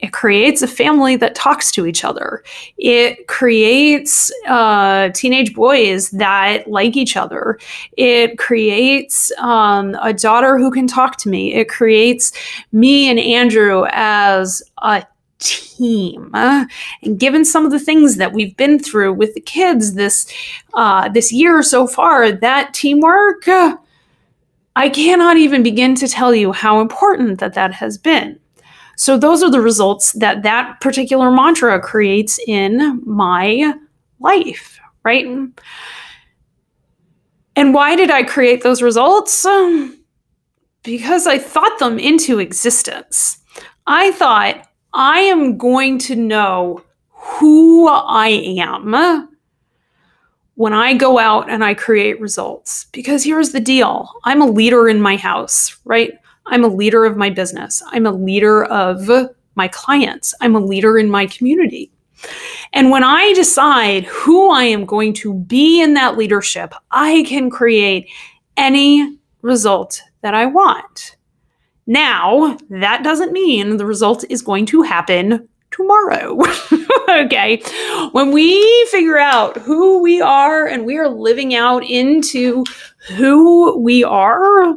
It 0.04 0.12
creates 0.12 0.60
a 0.60 0.68
family 0.68 1.16
that 1.16 1.34
talks 1.34 1.72
to 1.72 1.86
each 1.86 2.04
other. 2.04 2.44
It 2.76 3.26
creates 3.26 4.30
uh, 4.46 5.08
teenage 5.14 5.54
boys 5.54 6.10
that 6.10 6.68
like 6.68 6.94
each 6.94 7.16
other. 7.16 7.58
It 7.96 8.36
creates 8.36 9.32
um, 9.38 9.96
a 10.02 10.12
daughter 10.12 10.58
who 10.58 10.70
can 10.70 10.86
talk 10.86 11.16
to 11.18 11.30
me. 11.30 11.54
It 11.54 11.70
creates 11.70 12.32
me 12.70 13.08
and 13.08 13.18
Andrew 13.18 13.86
as 13.92 14.62
a 14.82 15.06
team. 15.38 16.30
And 16.34 17.18
given 17.18 17.46
some 17.46 17.64
of 17.64 17.70
the 17.70 17.80
things 17.80 18.16
that 18.16 18.34
we've 18.34 18.54
been 18.58 18.78
through 18.78 19.14
with 19.14 19.32
the 19.32 19.40
kids 19.40 19.94
this 19.94 20.30
uh, 20.74 21.08
this 21.08 21.32
year 21.32 21.62
so 21.62 21.86
far, 21.86 22.30
that 22.30 22.74
teamwork, 22.74 23.48
uh, 23.48 23.78
I 24.76 24.90
cannot 24.90 25.38
even 25.38 25.62
begin 25.62 25.94
to 25.94 26.08
tell 26.08 26.34
you 26.34 26.52
how 26.52 26.82
important 26.82 27.40
that 27.40 27.54
that 27.54 27.72
has 27.72 27.96
been. 27.96 28.38
So 28.96 29.16
those 29.18 29.42
are 29.42 29.50
the 29.50 29.60
results 29.60 30.12
that 30.12 30.42
that 30.42 30.80
particular 30.80 31.30
mantra 31.30 31.80
creates 31.80 32.38
in 32.46 33.02
my 33.04 33.74
life, 34.20 34.78
right? 35.02 35.26
And 37.56 37.74
why 37.74 37.96
did 37.96 38.10
I 38.10 38.22
create 38.22 38.62
those 38.62 38.82
results? 38.82 39.46
Because 40.82 41.26
I 41.26 41.38
thought 41.38 41.78
them 41.78 41.98
into 41.98 42.38
existence. 42.38 43.38
I 43.86 44.12
thought 44.12 44.68
I 44.92 45.20
am 45.20 45.56
going 45.56 45.98
to 46.00 46.16
know 46.16 46.82
who 47.10 47.88
I 47.88 48.28
am 48.28 49.28
when 50.56 50.72
I 50.72 50.94
go 50.94 51.18
out 51.18 51.50
and 51.50 51.64
I 51.64 51.74
create 51.74 52.20
results. 52.20 52.86
Because 52.92 53.24
here's 53.24 53.52
the 53.52 53.60
deal 53.60 54.08
I'm 54.24 54.42
a 54.42 54.46
leader 54.46 54.88
in 54.88 55.00
my 55.00 55.16
house, 55.16 55.76
right? 55.84 56.12
I'm 56.46 56.64
a 56.64 56.68
leader 56.68 57.04
of 57.04 57.16
my 57.16 57.30
business. 57.30 57.82
I'm 57.88 58.06
a 58.06 58.12
leader 58.12 58.64
of 58.64 59.08
my 59.54 59.68
clients. 59.68 60.34
I'm 60.40 60.56
a 60.56 60.60
leader 60.60 60.98
in 60.98 61.10
my 61.10 61.26
community. 61.26 61.90
And 62.72 62.90
when 62.90 63.04
I 63.04 63.32
decide 63.34 64.04
who 64.04 64.50
I 64.50 64.64
am 64.64 64.84
going 64.84 65.12
to 65.14 65.34
be 65.34 65.80
in 65.80 65.94
that 65.94 66.16
leadership, 66.16 66.74
I 66.90 67.24
can 67.26 67.50
create 67.50 68.08
any 68.56 69.18
result 69.42 70.02
that 70.22 70.34
I 70.34 70.46
want. 70.46 71.16
Now, 71.86 72.56
that 72.70 73.04
doesn't 73.04 73.32
mean 73.32 73.76
the 73.76 73.86
result 73.86 74.24
is 74.30 74.42
going 74.42 74.66
to 74.66 74.82
happen 74.82 75.48
tomorrow. 75.70 76.38
okay. 77.10 77.62
When 78.12 78.32
we 78.32 78.86
figure 78.90 79.18
out 79.18 79.58
who 79.58 80.00
we 80.02 80.20
are 80.20 80.66
and 80.66 80.86
we 80.86 80.96
are 80.96 81.08
living 81.08 81.54
out 81.54 81.84
into 81.84 82.64
who 83.16 83.78
we 83.78 84.02
are, 84.02 84.74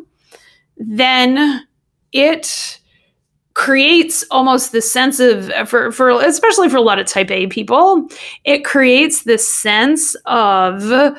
then 0.77 1.65
it 2.11 2.79
creates 3.53 4.23
almost 4.29 4.71
this 4.71 4.91
sense 4.91 5.19
of 5.19 5.51
for 5.67 5.91
for 5.91 6.09
especially 6.23 6.69
for 6.69 6.77
a 6.77 6.81
lot 6.81 6.99
of 6.99 7.07
type 7.07 7.31
A 7.31 7.47
people, 7.47 8.07
it 8.43 8.63
creates 8.63 9.23
this 9.23 9.51
sense 9.51 10.15
of 10.25 11.17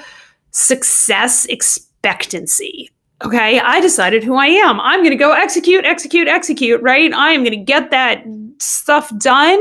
success 0.53 1.45
expectancy. 1.47 2.91
Okay, 3.25 3.59
I 3.59 3.81
decided 3.81 4.23
who 4.23 4.37
I 4.37 4.47
am. 4.47 4.81
I'm 4.81 5.01
going 5.01 5.11
to 5.11 5.17
go 5.17 5.33
execute, 5.33 5.85
execute, 5.85 6.29
execute, 6.29 6.81
right? 6.81 7.13
I 7.13 7.33
am 7.33 7.43
going 7.43 7.59
to 7.59 7.65
get 7.65 7.91
that 7.91 8.23
stuff 8.59 9.13
done. 9.19 9.61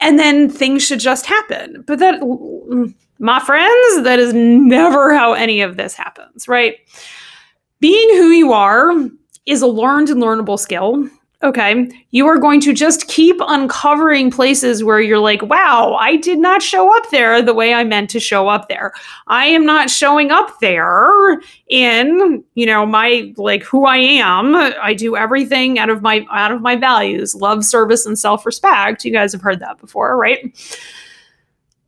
And 0.00 0.18
then 0.18 0.48
things 0.48 0.84
should 0.84 0.98
just 0.98 1.26
happen. 1.26 1.84
But 1.86 2.00
that, 2.00 2.20
my 3.20 3.38
friends, 3.38 4.02
that 4.02 4.18
is 4.18 4.34
never 4.34 5.14
how 5.14 5.34
any 5.34 5.60
of 5.60 5.76
this 5.76 5.94
happens, 5.94 6.48
right? 6.48 6.76
Being 7.80 8.08
who 8.16 8.28
you 8.28 8.52
are 8.52 8.92
is 9.46 9.62
a 9.62 9.66
learned 9.66 10.10
and 10.10 10.22
learnable 10.22 10.58
skill. 10.58 11.08
Okay. 11.40 11.88
You 12.10 12.26
are 12.26 12.36
going 12.36 12.60
to 12.62 12.72
just 12.72 13.06
keep 13.06 13.36
uncovering 13.38 14.28
places 14.28 14.82
where 14.82 15.00
you're 15.00 15.20
like, 15.20 15.40
wow, 15.42 15.94
I 15.94 16.16
did 16.16 16.40
not 16.40 16.62
show 16.62 16.92
up 16.96 17.10
there 17.10 17.40
the 17.40 17.54
way 17.54 17.72
I 17.72 17.84
meant 17.84 18.10
to 18.10 18.18
show 18.18 18.48
up 18.48 18.68
there. 18.68 18.92
I 19.28 19.46
am 19.46 19.64
not 19.64 19.88
showing 19.88 20.32
up 20.32 20.58
there 20.58 21.40
in, 21.68 22.42
you 22.56 22.66
know, 22.66 22.84
my 22.84 23.32
like 23.36 23.62
who 23.62 23.86
I 23.86 23.98
am. 23.98 24.56
I 24.56 24.94
do 24.94 25.16
everything 25.16 25.78
out 25.78 25.90
of 25.90 26.02
my 26.02 26.26
out 26.32 26.50
of 26.50 26.60
my 26.60 26.74
values, 26.74 27.36
love, 27.36 27.64
service, 27.64 28.04
and 28.04 28.18
self-respect. 28.18 29.04
You 29.04 29.12
guys 29.12 29.30
have 29.30 29.42
heard 29.42 29.60
that 29.60 29.78
before, 29.78 30.16
right? 30.16 30.40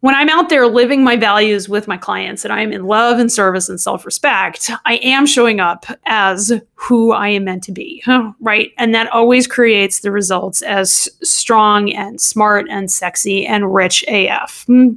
When 0.01 0.15
I'm 0.15 0.31
out 0.31 0.49
there 0.49 0.67
living 0.67 1.05
my 1.05 1.17
values 1.17 1.69
with 1.69 1.87
my 1.87 1.97
clients 1.97 2.45
and 2.45 2.53
I'm 2.53 2.73
in 2.73 2.85
love 2.85 3.19
and 3.19 3.31
service 3.31 3.69
and 3.69 3.81
self 3.81 4.07
respect, 4.07 4.71
I 4.87 4.97
am 4.97 5.27
showing 5.27 5.61
up 5.61 5.85
as 6.07 6.53
who 6.75 7.13
I 7.13 7.29
am 7.29 7.45
meant 7.45 7.63
to 7.65 7.73
be, 7.73 8.03
right? 8.41 8.73
And 8.79 8.95
that 8.95 9.13
always 9.13 9.47
creates 9.47 10.01
the 10.01 10.11
results 10.11 10.63
as 10.63 11.09
strong 11.23 11.93
and 11.93 12.21
smart 12.21 12.67
and 12.71 12.91
sexy 12.91 13.47
and 13.47 13.75
rich 13.75 14.05
AF. 14.09 14.65
Hmm. 14.67 14.95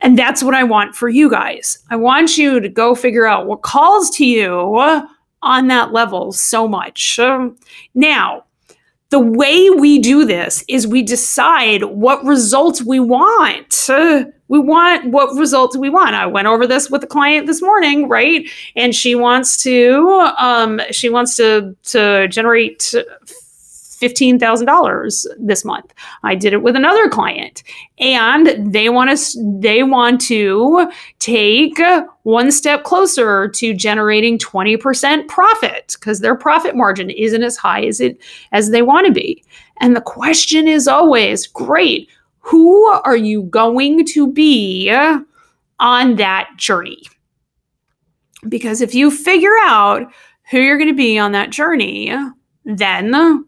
And 0.00 0.18
that's 0.18 0.42
what 0.42 0.54
I 0.54 0.64
want 0.64 0.96
for 0.96 1.08
you 1.08 1.30
guys. 1.30 1.78
I 1.90 1.96
want 1.96 2.38
you 2.38 2.58
to 2.58 2.68
go 2.68 2.94
figure 2.94 3.26
out 3.26 3.46
what 3.46 3.62
calls 3.62 4.10
to 4.16 4.24
you 4.24 5.06
on 5.42 5.68
that 5.68 5.92
level 5.92 6.32
so 6.32 6.66
much. 6.66 7.20
Now, 7.94 8.44
the 9.10 9.20
way 9.20 9.68
we 9.70 9.98
do 9.98 10.24
this 10.24 10.64
is 10.68 10.86
we 10.86 11.02
decide 11.02 11.82
what 11.84 12.24
results 12.24 12.82
we 12.82 13.00
want. 13.00 13.88
We 14.48 14.58
want 14.58 15.10
what 15.10 15.36
results 15.36 15.76
we 15.76 15.90
want. 15.90 16.14
I 16.14 16.26
went 16.26 16.46
over 16.46 16.66
this 16.66 16.90
with 16.90 17.04
a 17.04 17.08
client 17.08 17.46
this 17.46 17.60
morning, 17.60 18.08
right? 18.08 18.48
And 18.76 18.94
she 18.94 19.14
wants 19.14 19.62
to 19.64 20.32
um, 20.38 20.80
she 20.92 21.08
wants 21.08 21.36
to 21.36 21.76
to 21.84 22.28
generate 22.28 22.94
$15,000 24.00 25.26
this 25.38 25.64
month. 25.64 25.92
I 26.22 26.34
did 26.34 26.52
it 26.52 26.62
with 26.62 26.76
another 26.76 27.08
client 27.08 27.62
and 27.98 28.72
they 28.72 28.88
want 28.88 29.16
to 29.16 29.58
they 29.60 29.82
want 29.82 30.20
to 30.22 30.90
take 31.18 31.78
one 32.22 32.50
step 32.50 32.84
closer 32.84 33.48
to 33.48 33.74
generating 33.74 34.38
20% 34.38 35.28
profit 35.28 35.96
because 35.98 36.20
their 36.20 36.34
profit 36.34 36.74
margin 36.74 37.10
isn't 37.10 37.42
as 37.42 37.56
high 37.56 37.84
as 37.84 38.00
it 38.00 38.22
as 38.52 38.70
they 38.70 38.82
want 38.82 39.06
to 39.06 39.12
be. 39.12 39.44
And 39.80 39.96
the 39.96 40.00
question 40.00 40.68
is 40.68 40.86
always, 40.86 41.46
great, 41.46 42.08
who 42.40 42.86
are 42.86 43.16
you 43.16 43.42
going 43.44 44.04
to 44.06 44.30
be 44.30 44.90
on 45.78 46.16
that 46.16 46.50
journey? 46.56 47.02
Because 48.48 48.80
if 48.80 48.94
you 48.94 49.10
figure 49.10 49.56
out 49.62 50.10
who 50.50 50.58
you're 50.58 50.78
going 50.78 50.88
to 50.88 50.94
be 50.94 51.18
on 51.18 51.32
that 51.32 51.50
journey, 51.50 52.14
then 52.64 53.44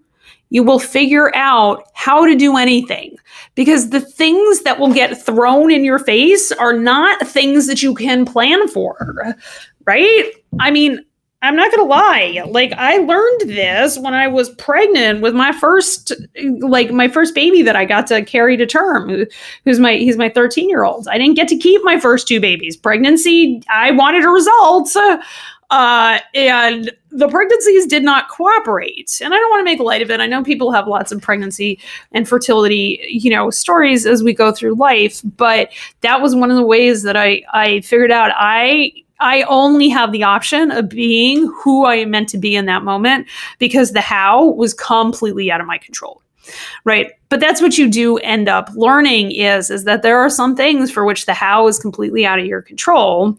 you 0.53 0.63
will 0.63 0.79
figure 0.79 1.35
out 1.35 1.85
how 1.95 2.27
to 2.27 2.37
do 2.37 2.59
anything 2.59 3.17
because 3.55 3.89
the 3.89 4.01
things 4.01 4.61
that 4.65 4.79
will 4.79 4.93
get 4.93 5.21
thrown 5.25 5.71
in 5.71 5.83
your 5.83 5.99
face 5.99 6.53
are 6.53 6.75
not 6.75 7.27
things 7.27 7.67
that 7.67 7.83
you 7.83 7.95
can 7.95 8.27
plan 8.27 8.69
for, 8.69 9.35
right? 9.87 10.31
I 10.61 10.71
mean, 10.71 11.03
I'm 11.41 11.57
not 11.57 11.71
gonna 11.71 11.89
lie. 11.89 12.43
Like 12.47 12.73
I 12.75 12.99
learned 12.99 13.49
this 13.49 13.99
when 13.99 14.13
I 14.13 14.29
was 14.29 14.51
pregnant 14.51 15.23
with 15.23 15.35
my 15.35 15.53
first, 15.53 16.13
like 16.61 16.91
my 16.91 17.09
first 17.09 17.35
baby 17.35 17.63
that 17.63 17.75
I 17.75 17.87
got 17.87 18.07
to 18.09 18.23
carry 18.23 18.59
to 18.59 18.67
term. 18.67 19.25
Who's 19.65 19.81
my 19.81 19.95
he's 19.95 20.19
my 20.19 20.29
13 20.29 20.69
year 20.69 20.85
old. 20.85 21.09
I 21.09 21.17
didn't 21.17 21.35
get 21.35 21.49
to 21.49 21.57
keep 21.57 21.83
my 21.83 21.99
first 21.99 22.29
two 22.29 22.41
babies. 22.41 22.77
Pregnancy. 22.77 23.63
I 23.71 23.91
wanted 23.91 24.25
a 24.25 24.29
result. 24.29 24.95
Uh, 25.73 26.21
and 26.35 26.93
the 27.11 27.29
pregnancies 27.29 27.87
did 27.87 28.03
not 28.03 28.29
cooperate. 28.29 29.19
And 29.25 29.33
I 29.33 29.39
don't 29.39 29.49
want 29.49 29.61
to 29.61 29.65
make 29.65 29.81
light 29.81 30.03
of 30.03 30.11
it. 30.11 30.21
I 30.21 30.27
know 30.27 30.43
people 30.43 30.71
have 30.71 30.87
lots 30.87 31.11
of 31.13 31.23
pregnancy 31.23 31.81
and 32.13 32.29
fertility, 32.29 33.03
you 33.09 33.31
know, 33.31 33.49
stories 33.49 34.05
as 34.05 34.23
we 34.23 34.35
go 34.35 34.53
through 34.53 34.75
life, 34.75 35.23
but 35.25 35.71
that 36.03 36.21
was 36.21 36.37
one 36.37 36.51
of 36.51 36.59
the 36.59 36.67
ways 36.67 37.05
that 37.05 37.17
I 37.17 37.43
I 37.55 37.81
figured 37.81 38.11
out 38.11 38.33
I 38.37 38.93
I 39.19 39.43
only 39.45 39.89
have 39.89 40.13
the 40.13 40.25
option 40.25 40.71
of 40.73 40.91
being 40.91 41.51
who 41.63 41.87
I 41.87 41.95
am 41.95 42.11
meant 42.11 42.29
to 42.31 42.39
be 42.39 42.55
in 42.55 42.67
that 42.67 42.85
moment 42.85 43.27
because 43.59 43.93
the 43.93 44.03
how 44.03 44.45
was 44.51 44.75
completely 44.75 45.51
out 45.51 45.63
of 45.63 45.67
my 45.67 45.79
control 45.79 46.21
right 46.85 47.13
but 47.29 47.41
that's 47.41 47.63
what 47.63 47.79
you 47.79 47.89
do 47.89 48.19
end 48.19 48.49
up 48.49 48.69
learning 48.75 49.31
is 49.33 49.71
is 49.71 49.85
that 49.85 50.03
there 50.03 50.19
are 50.19 50.31
some 50.31 50.57
things 50.57 50.91
for 50.91 51.05
which 51.05 51.27
the 51.27 51.35
how 51.35 51.67
is 51.67 51.79
completely 51.79 52.27
out 52.27 52.39
of 52.39 52.47
your 52.47 52.63
control 52.63 53.37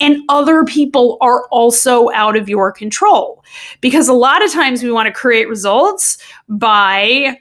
and 0.00 0.22
other 0.28 0.64
people 0.64 1.18
are 1.20 1.46
also 1.48 2.10
out 2.12 2.36
of 2.36 2.48
your 2.48 2.72
control 2.72 3.44
because 3.80 4.08
a 4.08 4.12
lot 4.14 4.44
of 4.44 4.52
times 4.52 4.82
we 4.82 4.92
want 4.92 5.06
to 5.06 5.12
create 5.12 5.48
results 5.48 6.18
by 6.48 7.36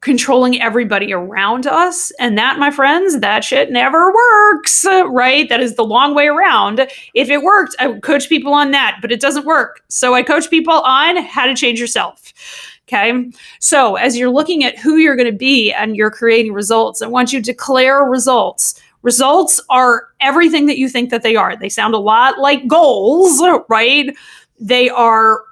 controlling 0.00 0.60
everybody 0.60 1.12
around 1.12 1.66
us. 1.66 2.12
And 2.20 2.38
that, 2.38 2.58
my 2.58 2.70
friends, 2.70 3.18
that 3.20 3.44
shit 3.44 3.70
never 3.70 4.12
works, 4.12 4.84
right? 4.84 5.48
That 5.48 5.60
is 5.60 5.74
the 5.74 5.84
long 5.84 6.14
way 6.14 6.28
around. 6.28 6.88
If 7.14 7.30
it 7.30 7.42
worked, 7.42 7.74
I 7.80 7.88
would 7.88 8.02
coach 8.02 8.28
people 8.28 8.52
on 8.52 8.70
that, 8.72 8.98
but 9.00 9.10
it 9.10 9.20
doesn't 9.20 9.46
work. 9.46 9.82
So 9.88 10.14
I 10.14 10.22
coach 10.22 10.50
people 10.50 10.74
on 10.74 11.16
how 11.16 11.46
to 11.46 11.54
change 11.54 11.80
yourself. 11.80 12.32
Okay. 12.88 13.30
So 13.60 13.96
as 13.96 14.16
you're 14.16 14.30
looking 14.30 14.64
at 14.64 14.78
who 14.78 14.96
you're 14.96 15.16
going 15.16 15.30
to 15.30 15.36
be 15.36 15.70
and 15.72 15.94
you're 15.94 16.10
creating 16.10 16.54
results, 16.54 17.02
I 17.02 17.06
want 17.06 17.34
you 17.34 17.38
to 17.38 17.44
declare 17.44 18.02
results. 18.04 18.80
Results 19.02 19.60
are 19.68 20.08
everything 20.20 20.64
that 20.66 20.78
you 20.78 20.88
think 20.88 21.10
that 21.10 21.22
they 21.22 21.36
are. 21.36 21.54
They 21.54 21.68
sound 21.68 21.92
a 21.92 21.98
lot 21.98 22.38
like 22.38 22.66
goals, 22.66 23.42
right? 23.68 24.16
They 24.58 24.88
are 24.88 25.42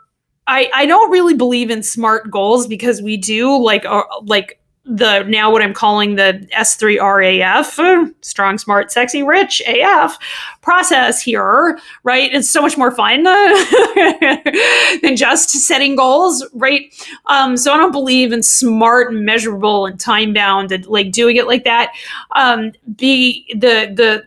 I, 0.48 0.70
I 0.74 0.86
don't 0.86 1.10
really 1.10 1.34
believe 1.34 1.70
in 1.70 1.82
smart 1.82 2.30
goals 2.30 2.66
because 2.66 3.02
we 3.02 3.16
do 3.16 3.62
like 3.62 3.84
uh, 3.84 4.04
like 4.22 4.60
the 4.86 5.24
now 5.24 5.50
what 5.50 5.62
I'm 5.62 5.74
calling 5.74 6.14
the 6.14 6.46
S3RAF, 6.56 8.14
strong, 8.20 8.56
smart, 8.58 8.92
sexy, 8.92 9.22
rich 9.22 9.60
AF 9.66 10.16
process 10.62 11.20
here, 11.20 11.78
right? 12.04 12.32
It's 12.32 12.48
so 12.48 12.62
much 12.62 12.78
more 12.78 12.92
fun 12.92 13.24
than 15.02 15.16
just 15.16 15.50
setting 15.50 15.96
goals, 15.96 16.46
right? 16.54 16.94
Um, 17.26 17.56
so 17.56 17.72
I 17.72 17.76
don't 17.76 17.92
believe 17.92 18.32
in 18.32 18.42
smart 18.42 19.12
measurable 19.12 19.86
and 19.86 19.98
time 19.98 20.32
bound 20.32 20.70
and 20.70 20.86
like 20.86 21.10
doing 21.10 21.36
it 21.36 21.46
like 21.46 21.64
that. 21.64 21.92
Um, 22.36 22.72
be 22.96 23.46
the 23.54 23.92
the 23.92 24.24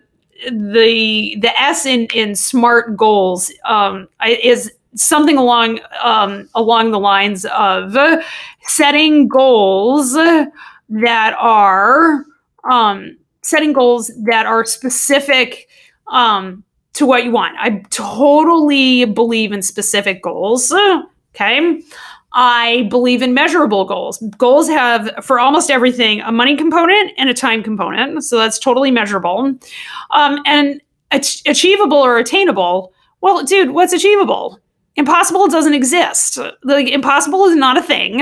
the 0.52 1.36
the 1.40 1.60
S 1.60 1.86
in 1.86 2.08
in 2.14 2.36
smart 2.36 2.98
goals 2.98 3.52
um, 3.66 4.08
is 4.26 4.72
something 4.96 5.38
along 5.38 5.80
um, 6.02 6.50
along 6.56 6.92
the 6.92 7.00
lines 7.00 7.46
of 7.46 7.96
setting 8.64 9.28
goals 9.28 10.14
that 10.14 11.36
are 11.38 12.26
um, 12.70 13.18
setting 13.42 13.74
goals 13.74 14.12
that 14.26 14.46
are 14.46 14.66
specific 14.66 15.68
um, 16.08 16.64
to 16.94 17.06
what 17.06 17.24
you 17.24 17.32
want. 17.32 17.56
I 17.60 17.84
totally 17.90 19.06
believe 19.06 19.52
in 19.52 19.62
specific 19.62 20.22
goals. 20.22 20.74
Okay. 21.36 21.82
I 22.34 22.88
believe 22.92 23.22
in 23.22 23.34
measurable 23.34 23.86
goals. 23.86 24.20
Goals 24.38 24.68
have, 24.68 25.12
for 25.24 25.40
almost 25.40 25.72
everything, 25.72 26.22
a 26.22 26.32
money 26.32 26.56
component 26.56 27.12
and 27.18 27.30
a 27.30 27.34
time 27.34 27.64
component. 27.64 28.24
So 28.24 28.38
that's 28.38 28.60
totally 28.60 28.92
measurable. 28.92 29.56
Um, 30.12 30.40
and 30.46 30.82
ach- 31.12 31.42
achievable 31.48 31.98
or 31.98 32.18
attainable. 32.20 32.94
Well, 33.22 33.44
dude, 33.44 33.72
what's 33.72 33.94
achievable? 33.94 34.60
Impossible 35.00 35.48
doesn't 35.48 35.74
exist. 35.74 36.38
Like 36.64 36.90
impossible 36.90 37.46
is 37.46 37.56
not 37.56 37.78
a 37.78 37.82
thing. 37.82 38.20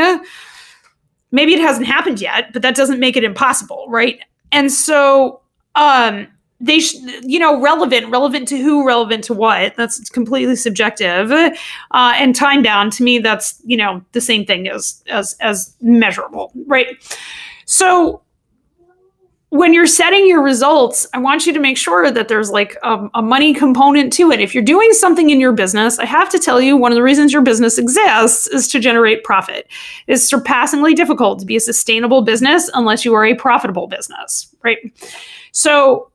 Maybe 1.32 1.54
it 1.54 1.60
hasn't 1.60 1.88
happened 1.88 2.22
yet, 2.22 2.54
but 2.54 2.62
that 2.62 2.76
doesn't 2.76 3.00
make 3.00 3.18
it 3.18 3.24
impossible, 3.24 3.88
right? 3.90 4.20
And 4.52 4.72
so 4.72 5.42
um 5.76 6.28
they 6.60 6.80
sh- 6.80 6.96
you 7.24 7.40
know 7.40 7.60
relevant 7.60 8.08
relevant 8.10 8.48
to 8.48 8.58
who 8.58 8.86
relevant 8.86 9.24
to 9.24 9.34
what 9.34 9.76
that's 9.76 10.10
completely 10.10 10.56
subjective 10.56 11.32
uh, 11.32 11.54
and 12.16 12.36
time 12.36 12.64
bound 12.64 12.92
to 12.94 13.04
me 13.04 13.20
that's 13.20 13.62
you 13.64 13.78
know 13.78 14.04
the 14.14 14.22
same 14.22 14.44
thing 14.46 14.68
as 14.68 15.04
as 15.08 15.36
as 15.40 15.76
measurable 15.82 16.52
right 16.66 16.88
so 17.66 18.22
when 19.50 19.74
you're 19.74 19.88
setting 19.88 20.28
your 20.28 20.42
results, 20.42 21.08
I 21.14 21.20
want 21.20 21.46
you 21.46 21.54
to 21.54 21.60
make 21.60 21.78
sure 21.78 22.12
that 22.12 22.28
there's 22.28 22.52
like 22.52 22.76
a, 22.84 23.08
a, 23.14 23.22
money 23.22 23.54
component 23.54 24.12
to 24.14 24.30
it. 24.32 24.42
If 24.42 24.54
you're 24.54 24.64
doing 24.64 24.92
something 24.92 25.30
in 25.30 25.40
your 25.40 25.54
business, 25.54 26.00
I 26.00 26.06
have 26.06 26.30
to 26.32 26.40
tell 26.40 26.60
you 26.60 26.76
one 26.76 26.92
of 26.92 26.98
the 26.98 27.04
reasons 27.04 27.32
your 27.32 27.42
business 27.42 27.78
exists 27.78 28.48
is 28.48 28.68
to 28.70 28.80
generate 28.80 29.24
profit. 29.24 29.68
It's 30.08 30.28
surpassingly 30.28 30.94
difficult 30.94 31.40
to 31.40 31.46
be 31.46 31.56
a 31.56 31.62
sustainable 31.62 32.24
business 32.24 32.70
unless 32.74 33.06
you 33.06 33.14
are 33.14 33.26
a 33.26 33.36
profitable 33.36 33.88
business, 33.88 34.54
right? 34.64 34.80
So 35.54 36.12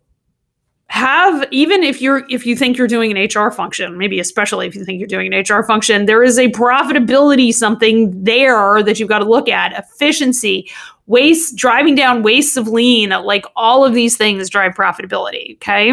have 0.92 1.48
even 1.50 1.82
if 1.82 2.02
you're 2.02 2.26
if 2.28 2.44
you 2.44 2.54
think 2.54 2.76
you're 2.76 2.86
doing 2.86 3.16
an 3.16 3.24
HR 3.24 3.50
function, 3.50 3.96
maybe 3.96 4.20
especially 4.20 4.66
if 4.66 4.76
you 4.76 4.84
think 4.84 4.98
you're 4.98 5.08
doing 5.08 5.32
an 5.32 5.40
HR 5.40 5.62
function, 5.62 6.04
there 6.04 6.22
is 6.22 6.38
a 6.38 6.50
profitability 6.50 7.50
something 7.50 8.12
there 8.22 8.82
that 8.82 9.00
you've 9.00 9.08
got 9.08 9.20
to 9.20 9.24
look 9.24 9.48
at. 9.48 9.72
Efficiency, 9.72 10.70
waste, 11.12 11.54
driving 11.54 11.94
down 11.94 12.24
wastes 12.24 12.56
of 12.56 12.66
lean, 12.66 13.10
like 13.10 13.44
all 13.54 13.84
of 13.84 13.94
these 13.94 14.16
things 14.16 14.50
drive 14.50 14.72
profitability. 14.72 15.54
Okay. 15.56 15.92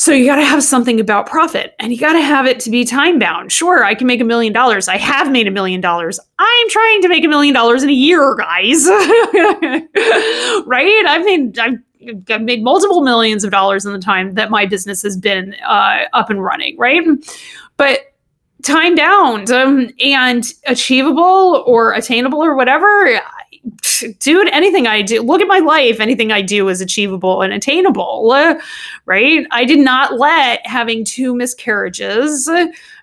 So 0.00 0.12
you 0.12 0.24
got 0.24 0.36
to 0.36 0.44
have 0.44 0.62
something 0.62 0.98
about 0.98 1.26
profit 1.26 1.74
and 1.78 1.92
you 1.92 1.98
got 1.98 2.14
to 2.14 2.22
have 2.22 2.46
it 2.46 2.58
to 2.60 2.70
be 2.70 2.86
time 2.86 3.18
bound. 3.18 3.52
Sure, 3.52 3.84
I 3.84 3.94
can 3.94 4.06
make 4.06 4.22
a 4.22 4.24
million 4.24 4.50
dollars. 4.50 4.88
I 4.88 4.96
have 4.96 5.30
made 5.30 5.46
a 5.46 5.50
million 5.50 5.82
dollars. 5.82 6.18
I'm 6.38 6.70
trying 6.70 7.02
to 7.02 7.08
make 7.08 7.22
a 7.22 7.28
million 7.28 7.52
dollars 7.52 7.82
in 7.82 7.90
a 7.90 7.92
year, 7.92 8.34
guys. 8.34 8.86
right? 10.66 11.04
I've 11.06 11.24
made 11.26 11.58
I've 11.58 11.78
I've 12.30 12.40
made 12.40 12.64
multiple 12.64 13.02
millions 13.02 13.44
of 13.44 13.50
dollars 13.50 13.84
in 13.84 13.92
the 13.92 13.98
time 13.98 14.32
that 14.36 14.48
my 14.48 14.64
business 14.64 15.02
has 15.02 15.18
been 15.18 15.54
uh, 15.66 16.06
up 16.14 16.30
and 16.30 16.42
running, 16.42 16.78
right? 16.78 17.04
But 17.76 18.14
time 18.62 18.94
bound 18.94 19.50
um, 19.50 19.90
and 20.00 20.50
achievable 20.66 21.62
or 21.66 21.92
attainable 21.92 22.42
or 22.42 22.54
whatever 22.54 23.20
dude 24.20 24.48
anything 24.48 24.86
i 24.86 25.02
do 25.02 25.20
look 25.20 25.42
at 25.42 25.46
my 25.46 25.58
life 25.58 26.00
anything 26.00 26.32
i 26.32 26.40
do 26.40 26.68
is 26.68 26.80
achievable 26.80 27.42
and 27.42 27.52
attainable 27.52 28.34
right? 29.10 29.44
I 29.50 29.64
did 29.64 29.80
not 29.80 30.20
let 30.20 30.64
having 30.64 31.04
two 31.04 31.34
miscarriages 31.34 32.48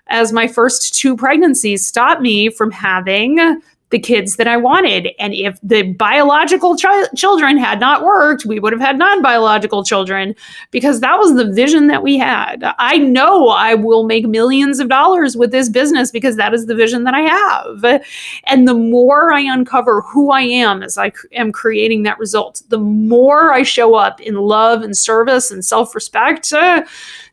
as 0.06 0.32
my 0.32 0.48
first 0.48 0.94
two 0.94 1.18
pregnancies 1.18 1.86
stop 1.86 2.22
me 2.22 2.48
from 2.48 2.70
having 2.70 3.60
the 3.90 3.98
kids 3.98 4.36
that 4.36 4.46
I 4.46 4.56
wanted. 4.56 5.08
And 5.18 5.32
if 5.32 5.58
the 5.62 5.82
biological 5.82 6.76
ch- 6.76 6.86
children 7.16 7.56
had 7.56 7.80
not 7.80 8.02
worked, 8.02 8.44
we 8.44 8.60
would 8.60 8.72
have 8.72 8.82
had 8.82 8.98
non 8.98 9.22
biological 9.22 9.82
children 9.82 10.34
because 10.70 11.00
that 11.00 11.18
was 11.18 11.34
the 11.34 11.50
vision 11.50 11.86
that 11.86 12.02
we 12.02 12.18
had. 12.18 12.62
I 12.78 12.98
know 12.98 13.48
I 13.48 13.74
will 13.74 14.04
make 14.04 14.26
millions 14.26 14.78
of 14.78 14.88
dollars 14.88 15.36
with 15.36 15.52
this 15.52 15.68
business 15.68 16.10
because 16.10 16.36
that 16.36 16.52
is 16.52 16.66
the 16.66 16.74
vision 16.74 17.04
that 17.04 17.14
I 17.14 17.22
have. 17.22 18.02
And 18.44 18.68
the 18.68 18.74
more 18.74 19.32
I 19.32 19.40
uncover 19.40 20.02
who 20.02 20.30
I 20.30 20.42
am 20.42 20.82
as 20.82 20.98
I 20.98 21.12
am 21.32 21.52
creating 21.52 22.02
that 22.02 22.18
result, 22.18 22.62
the 22.68 22.78
more 22.78 23.52
I 23.52 23.62
show 23.62 23.94
up 23.94 24.20
in 24.20 24.34
love 24.34 24.82
and 24.82 24.96
service 24.96 25.50
and 25.50 25.64
self 25.64 25.94
respect, 25.94 26.52
uh, 26.52 26.84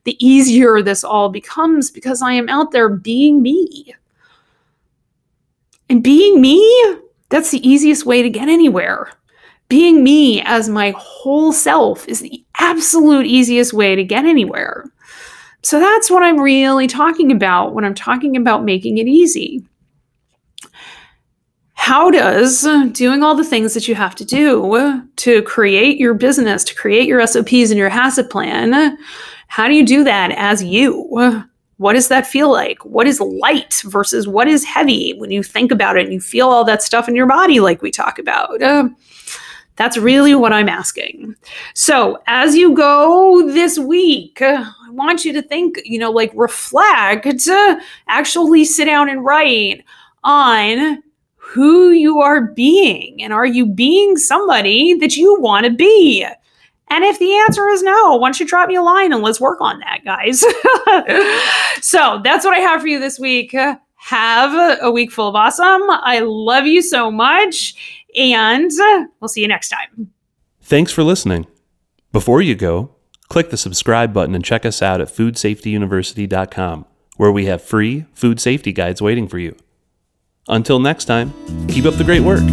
the 0.05 0.25
easier 0.25 0.81
this 0.81 1.03
all 1.03 1.29
becomes 1.29 1.91
because 1.91 2.21
I 2.21 2.33
am 2.33 2.47
out 2.47 2.71
there 2.71 2.89
being 2.89 3.41
me. 3.41 3.95
And 5.89 6.03
being 6.03 6.41
me, 6.41 6.61
that's 7.29 7.51
the 7.51 7.67
easiest 7.67 8.05
way 8.05 8.21
to 8.21 8.29
get 8.29 8.49
anywhere. 8.49 9.11
Being 9.67 10.03
me 10.03 10.41
as 10.41 10.69
my 10.69 10.93
whole 10.97 11.51
self 11.51 12.07
is 12.07 12.19
the 12.19 12.43
absolute 12.59 13.25
easiest 13.25 13.73
way 13.73 13.95
to 13.95 14.03
get 14.03 14.25
anywhere. 14.25 14.85
So 15.63 15.79
that's 15.79 16.11
what 16.11 16.21
I'm 16.21 16.39
really 16.39 16.85
talking 16.85 17.31
about 17.31 17.73
when 17.73 17.85
I'm 17.85 17.95
talking 17.95 18.37
about 18.37 18.63
making 18.63 18.99
it 18.99 19.07
easy. 19.07 19.65
How 21.73 22.09
does 22.11 22.61
doing 22.93 23.23
all 23.23 23.35
the 23.35 23.43
things 23.43 23.73
that 23.73 23.87
you 23.87 23.95
have 23.95 24.15
to 24.15 24.25
do 24.25 25.07
to 25.17 25.41
create 25.43 25.97
your 25.97 26.13
business, 26.13 26.63
to 26.63 26.75
create 26.75 27.07
your 27.07 27.25
SOPs 27.25 27.69
and 27.69 27.77
your 27.77 27.89
HACCP 27.89 28.29
plan, 28.29 28.97
how 29.47 29.67
do 29.67 29.73
you 29.73 29.85
do 29.85 30.03
that 30.03 30.31
as 30.31 30.63
you? 30.63 31.43
What 31.77 31.93
does 31.93 32.07
that 32.07 32.25
feel 32.25 32.51
like? 32.51 32.83
What 32.85 33.07
is 33.07 33.19
light 33.19 33.81
versus 33.85 34.27
what 34.27 34.47
is 34.47 34.63
heavy 34.63 35.13
when 35.17 35.31
you 35.31 35.43
think 35.43 35.71
about 35.71 35.97
it 35.97 36.05
and 36.05 36.13
you 36.13 36.21
feel 36.21 36.47
all 36.47 36.63
that 36.63 36.81
stuff 36.81 37.09
in 37.09 37.15
your 37.15 37.27
body, 37.27 37.59
like 37.59 37.81
we 37.81 37.91
talk 37.91 38.17
about? 38.17 38.61
Uh, 38.61 38.89
that's 39.75 39.97
really 39.97 40.35
what 40.35 40.53
I'm 40.53 40.69
asking. 40.69 41.35
So, 41.73 42.21
as 42.27 42.55
you 42.55 42.73
go 42.73 43.51
this 43.51 43.77
week, 43.77 44.41
uh, 44.41 44.63
I 44.88 44.91
want 44.91 45.25
you 45.25 45.33
to 45.33 45.41
think, 45.41 45.81
you 45.83 45.99
know, 45.99 46.11
like 46.11 46.31
reflect, 46.33 47.47
uh, 47.47 47.79
actually 48.07 48.63
sit 48.63 48.85
down 48.85 49.09
and 49.09 49.25
write 49.25 49.83
on 50.23 51.03
who 51.35 51.91
you 51.91 52.19
are 52.19 52.41
being. 52.41 53.21
And 53.21 53.33
are 53.33 53.45
you 53.45 53.65
being 53.65 54.17
somebody 54.17 54.93
that 54.95 55.17
you 55.17 55.39
want 55.39 55.65
to 55.65 55.71
be? 55.71 56.25
And 56.89 57.03
if 57.03 57.17
the 57.19 57.35
answer 57.37 57.67
is 57.67 57.81
no, 57.81 58.15
why 58.15 58.27
don't 58.27 58.39
you 58.39 58.45
drop 58.45 58.69
me 58.69 58.75
a 58.75 58.81
line 58.81 59.11
and 59.11 59.23
let's 59.23 59.41
work 59.41 59.59
on 59.59 59.79
that, 59.79 60.05
guys? 60.05 60.39
so 61.81 62.21
that's 62.23 62.45
what 62.45 62.53
I 62.53 62.59
have 62.59 62.81
for 62.81 62.87
you 62.87 62.99
this 62.99 63.19
week. 63.19 63.55
Have 63.95 64.79
a 64.81 64.91
week 64.91 65.11
full 65.11 65.29
of 65.29 65.35
awesome. 65.35 65.89
I 65.89 66.19
love 66.19 66.67
you 66.67 66.81
so 66.81 67.09
much. 67.09 68.05
And 68.15 68.71
we'll 69.19 69.27
see 69.27 69.41
you 69.41 69.47
next 69.47 69.69
time. 69.69 70.11
Thanks 70.61 70.91
for 70.91 71.03
listening. 71.03 71.47
Before 72.11 72.41
you 72.41 72.55
go, 72.55 72.91
click 73.29 73.49
the 73.49 73.57
subscribe 73.57 74.13
button 74.13 74.35
and 74.35 74.45
check 74.45 74.65
us 74.65 74.81
out 74.81 75.01
at 75.01 75.07
foodsafetyuniversity.com, 75.07 76.85
where 77.17 77.31
we 77.31 77.45
have 77.45 77.61
free 77.61 78.05
food 78.13 78.39
safety 78.39 78.71
guides 78.71 79.01
waiting 79.01 79.27
for 79.27 79.39
you. 79.39 79.55
Until 80.47 80.79
next 80.79 81.05
time, 81.05 81.33
keep 81.67 81.85
up 81.85 81.95
the 81.95 82.03
great 82.03 82.21
work. 82.21 82.43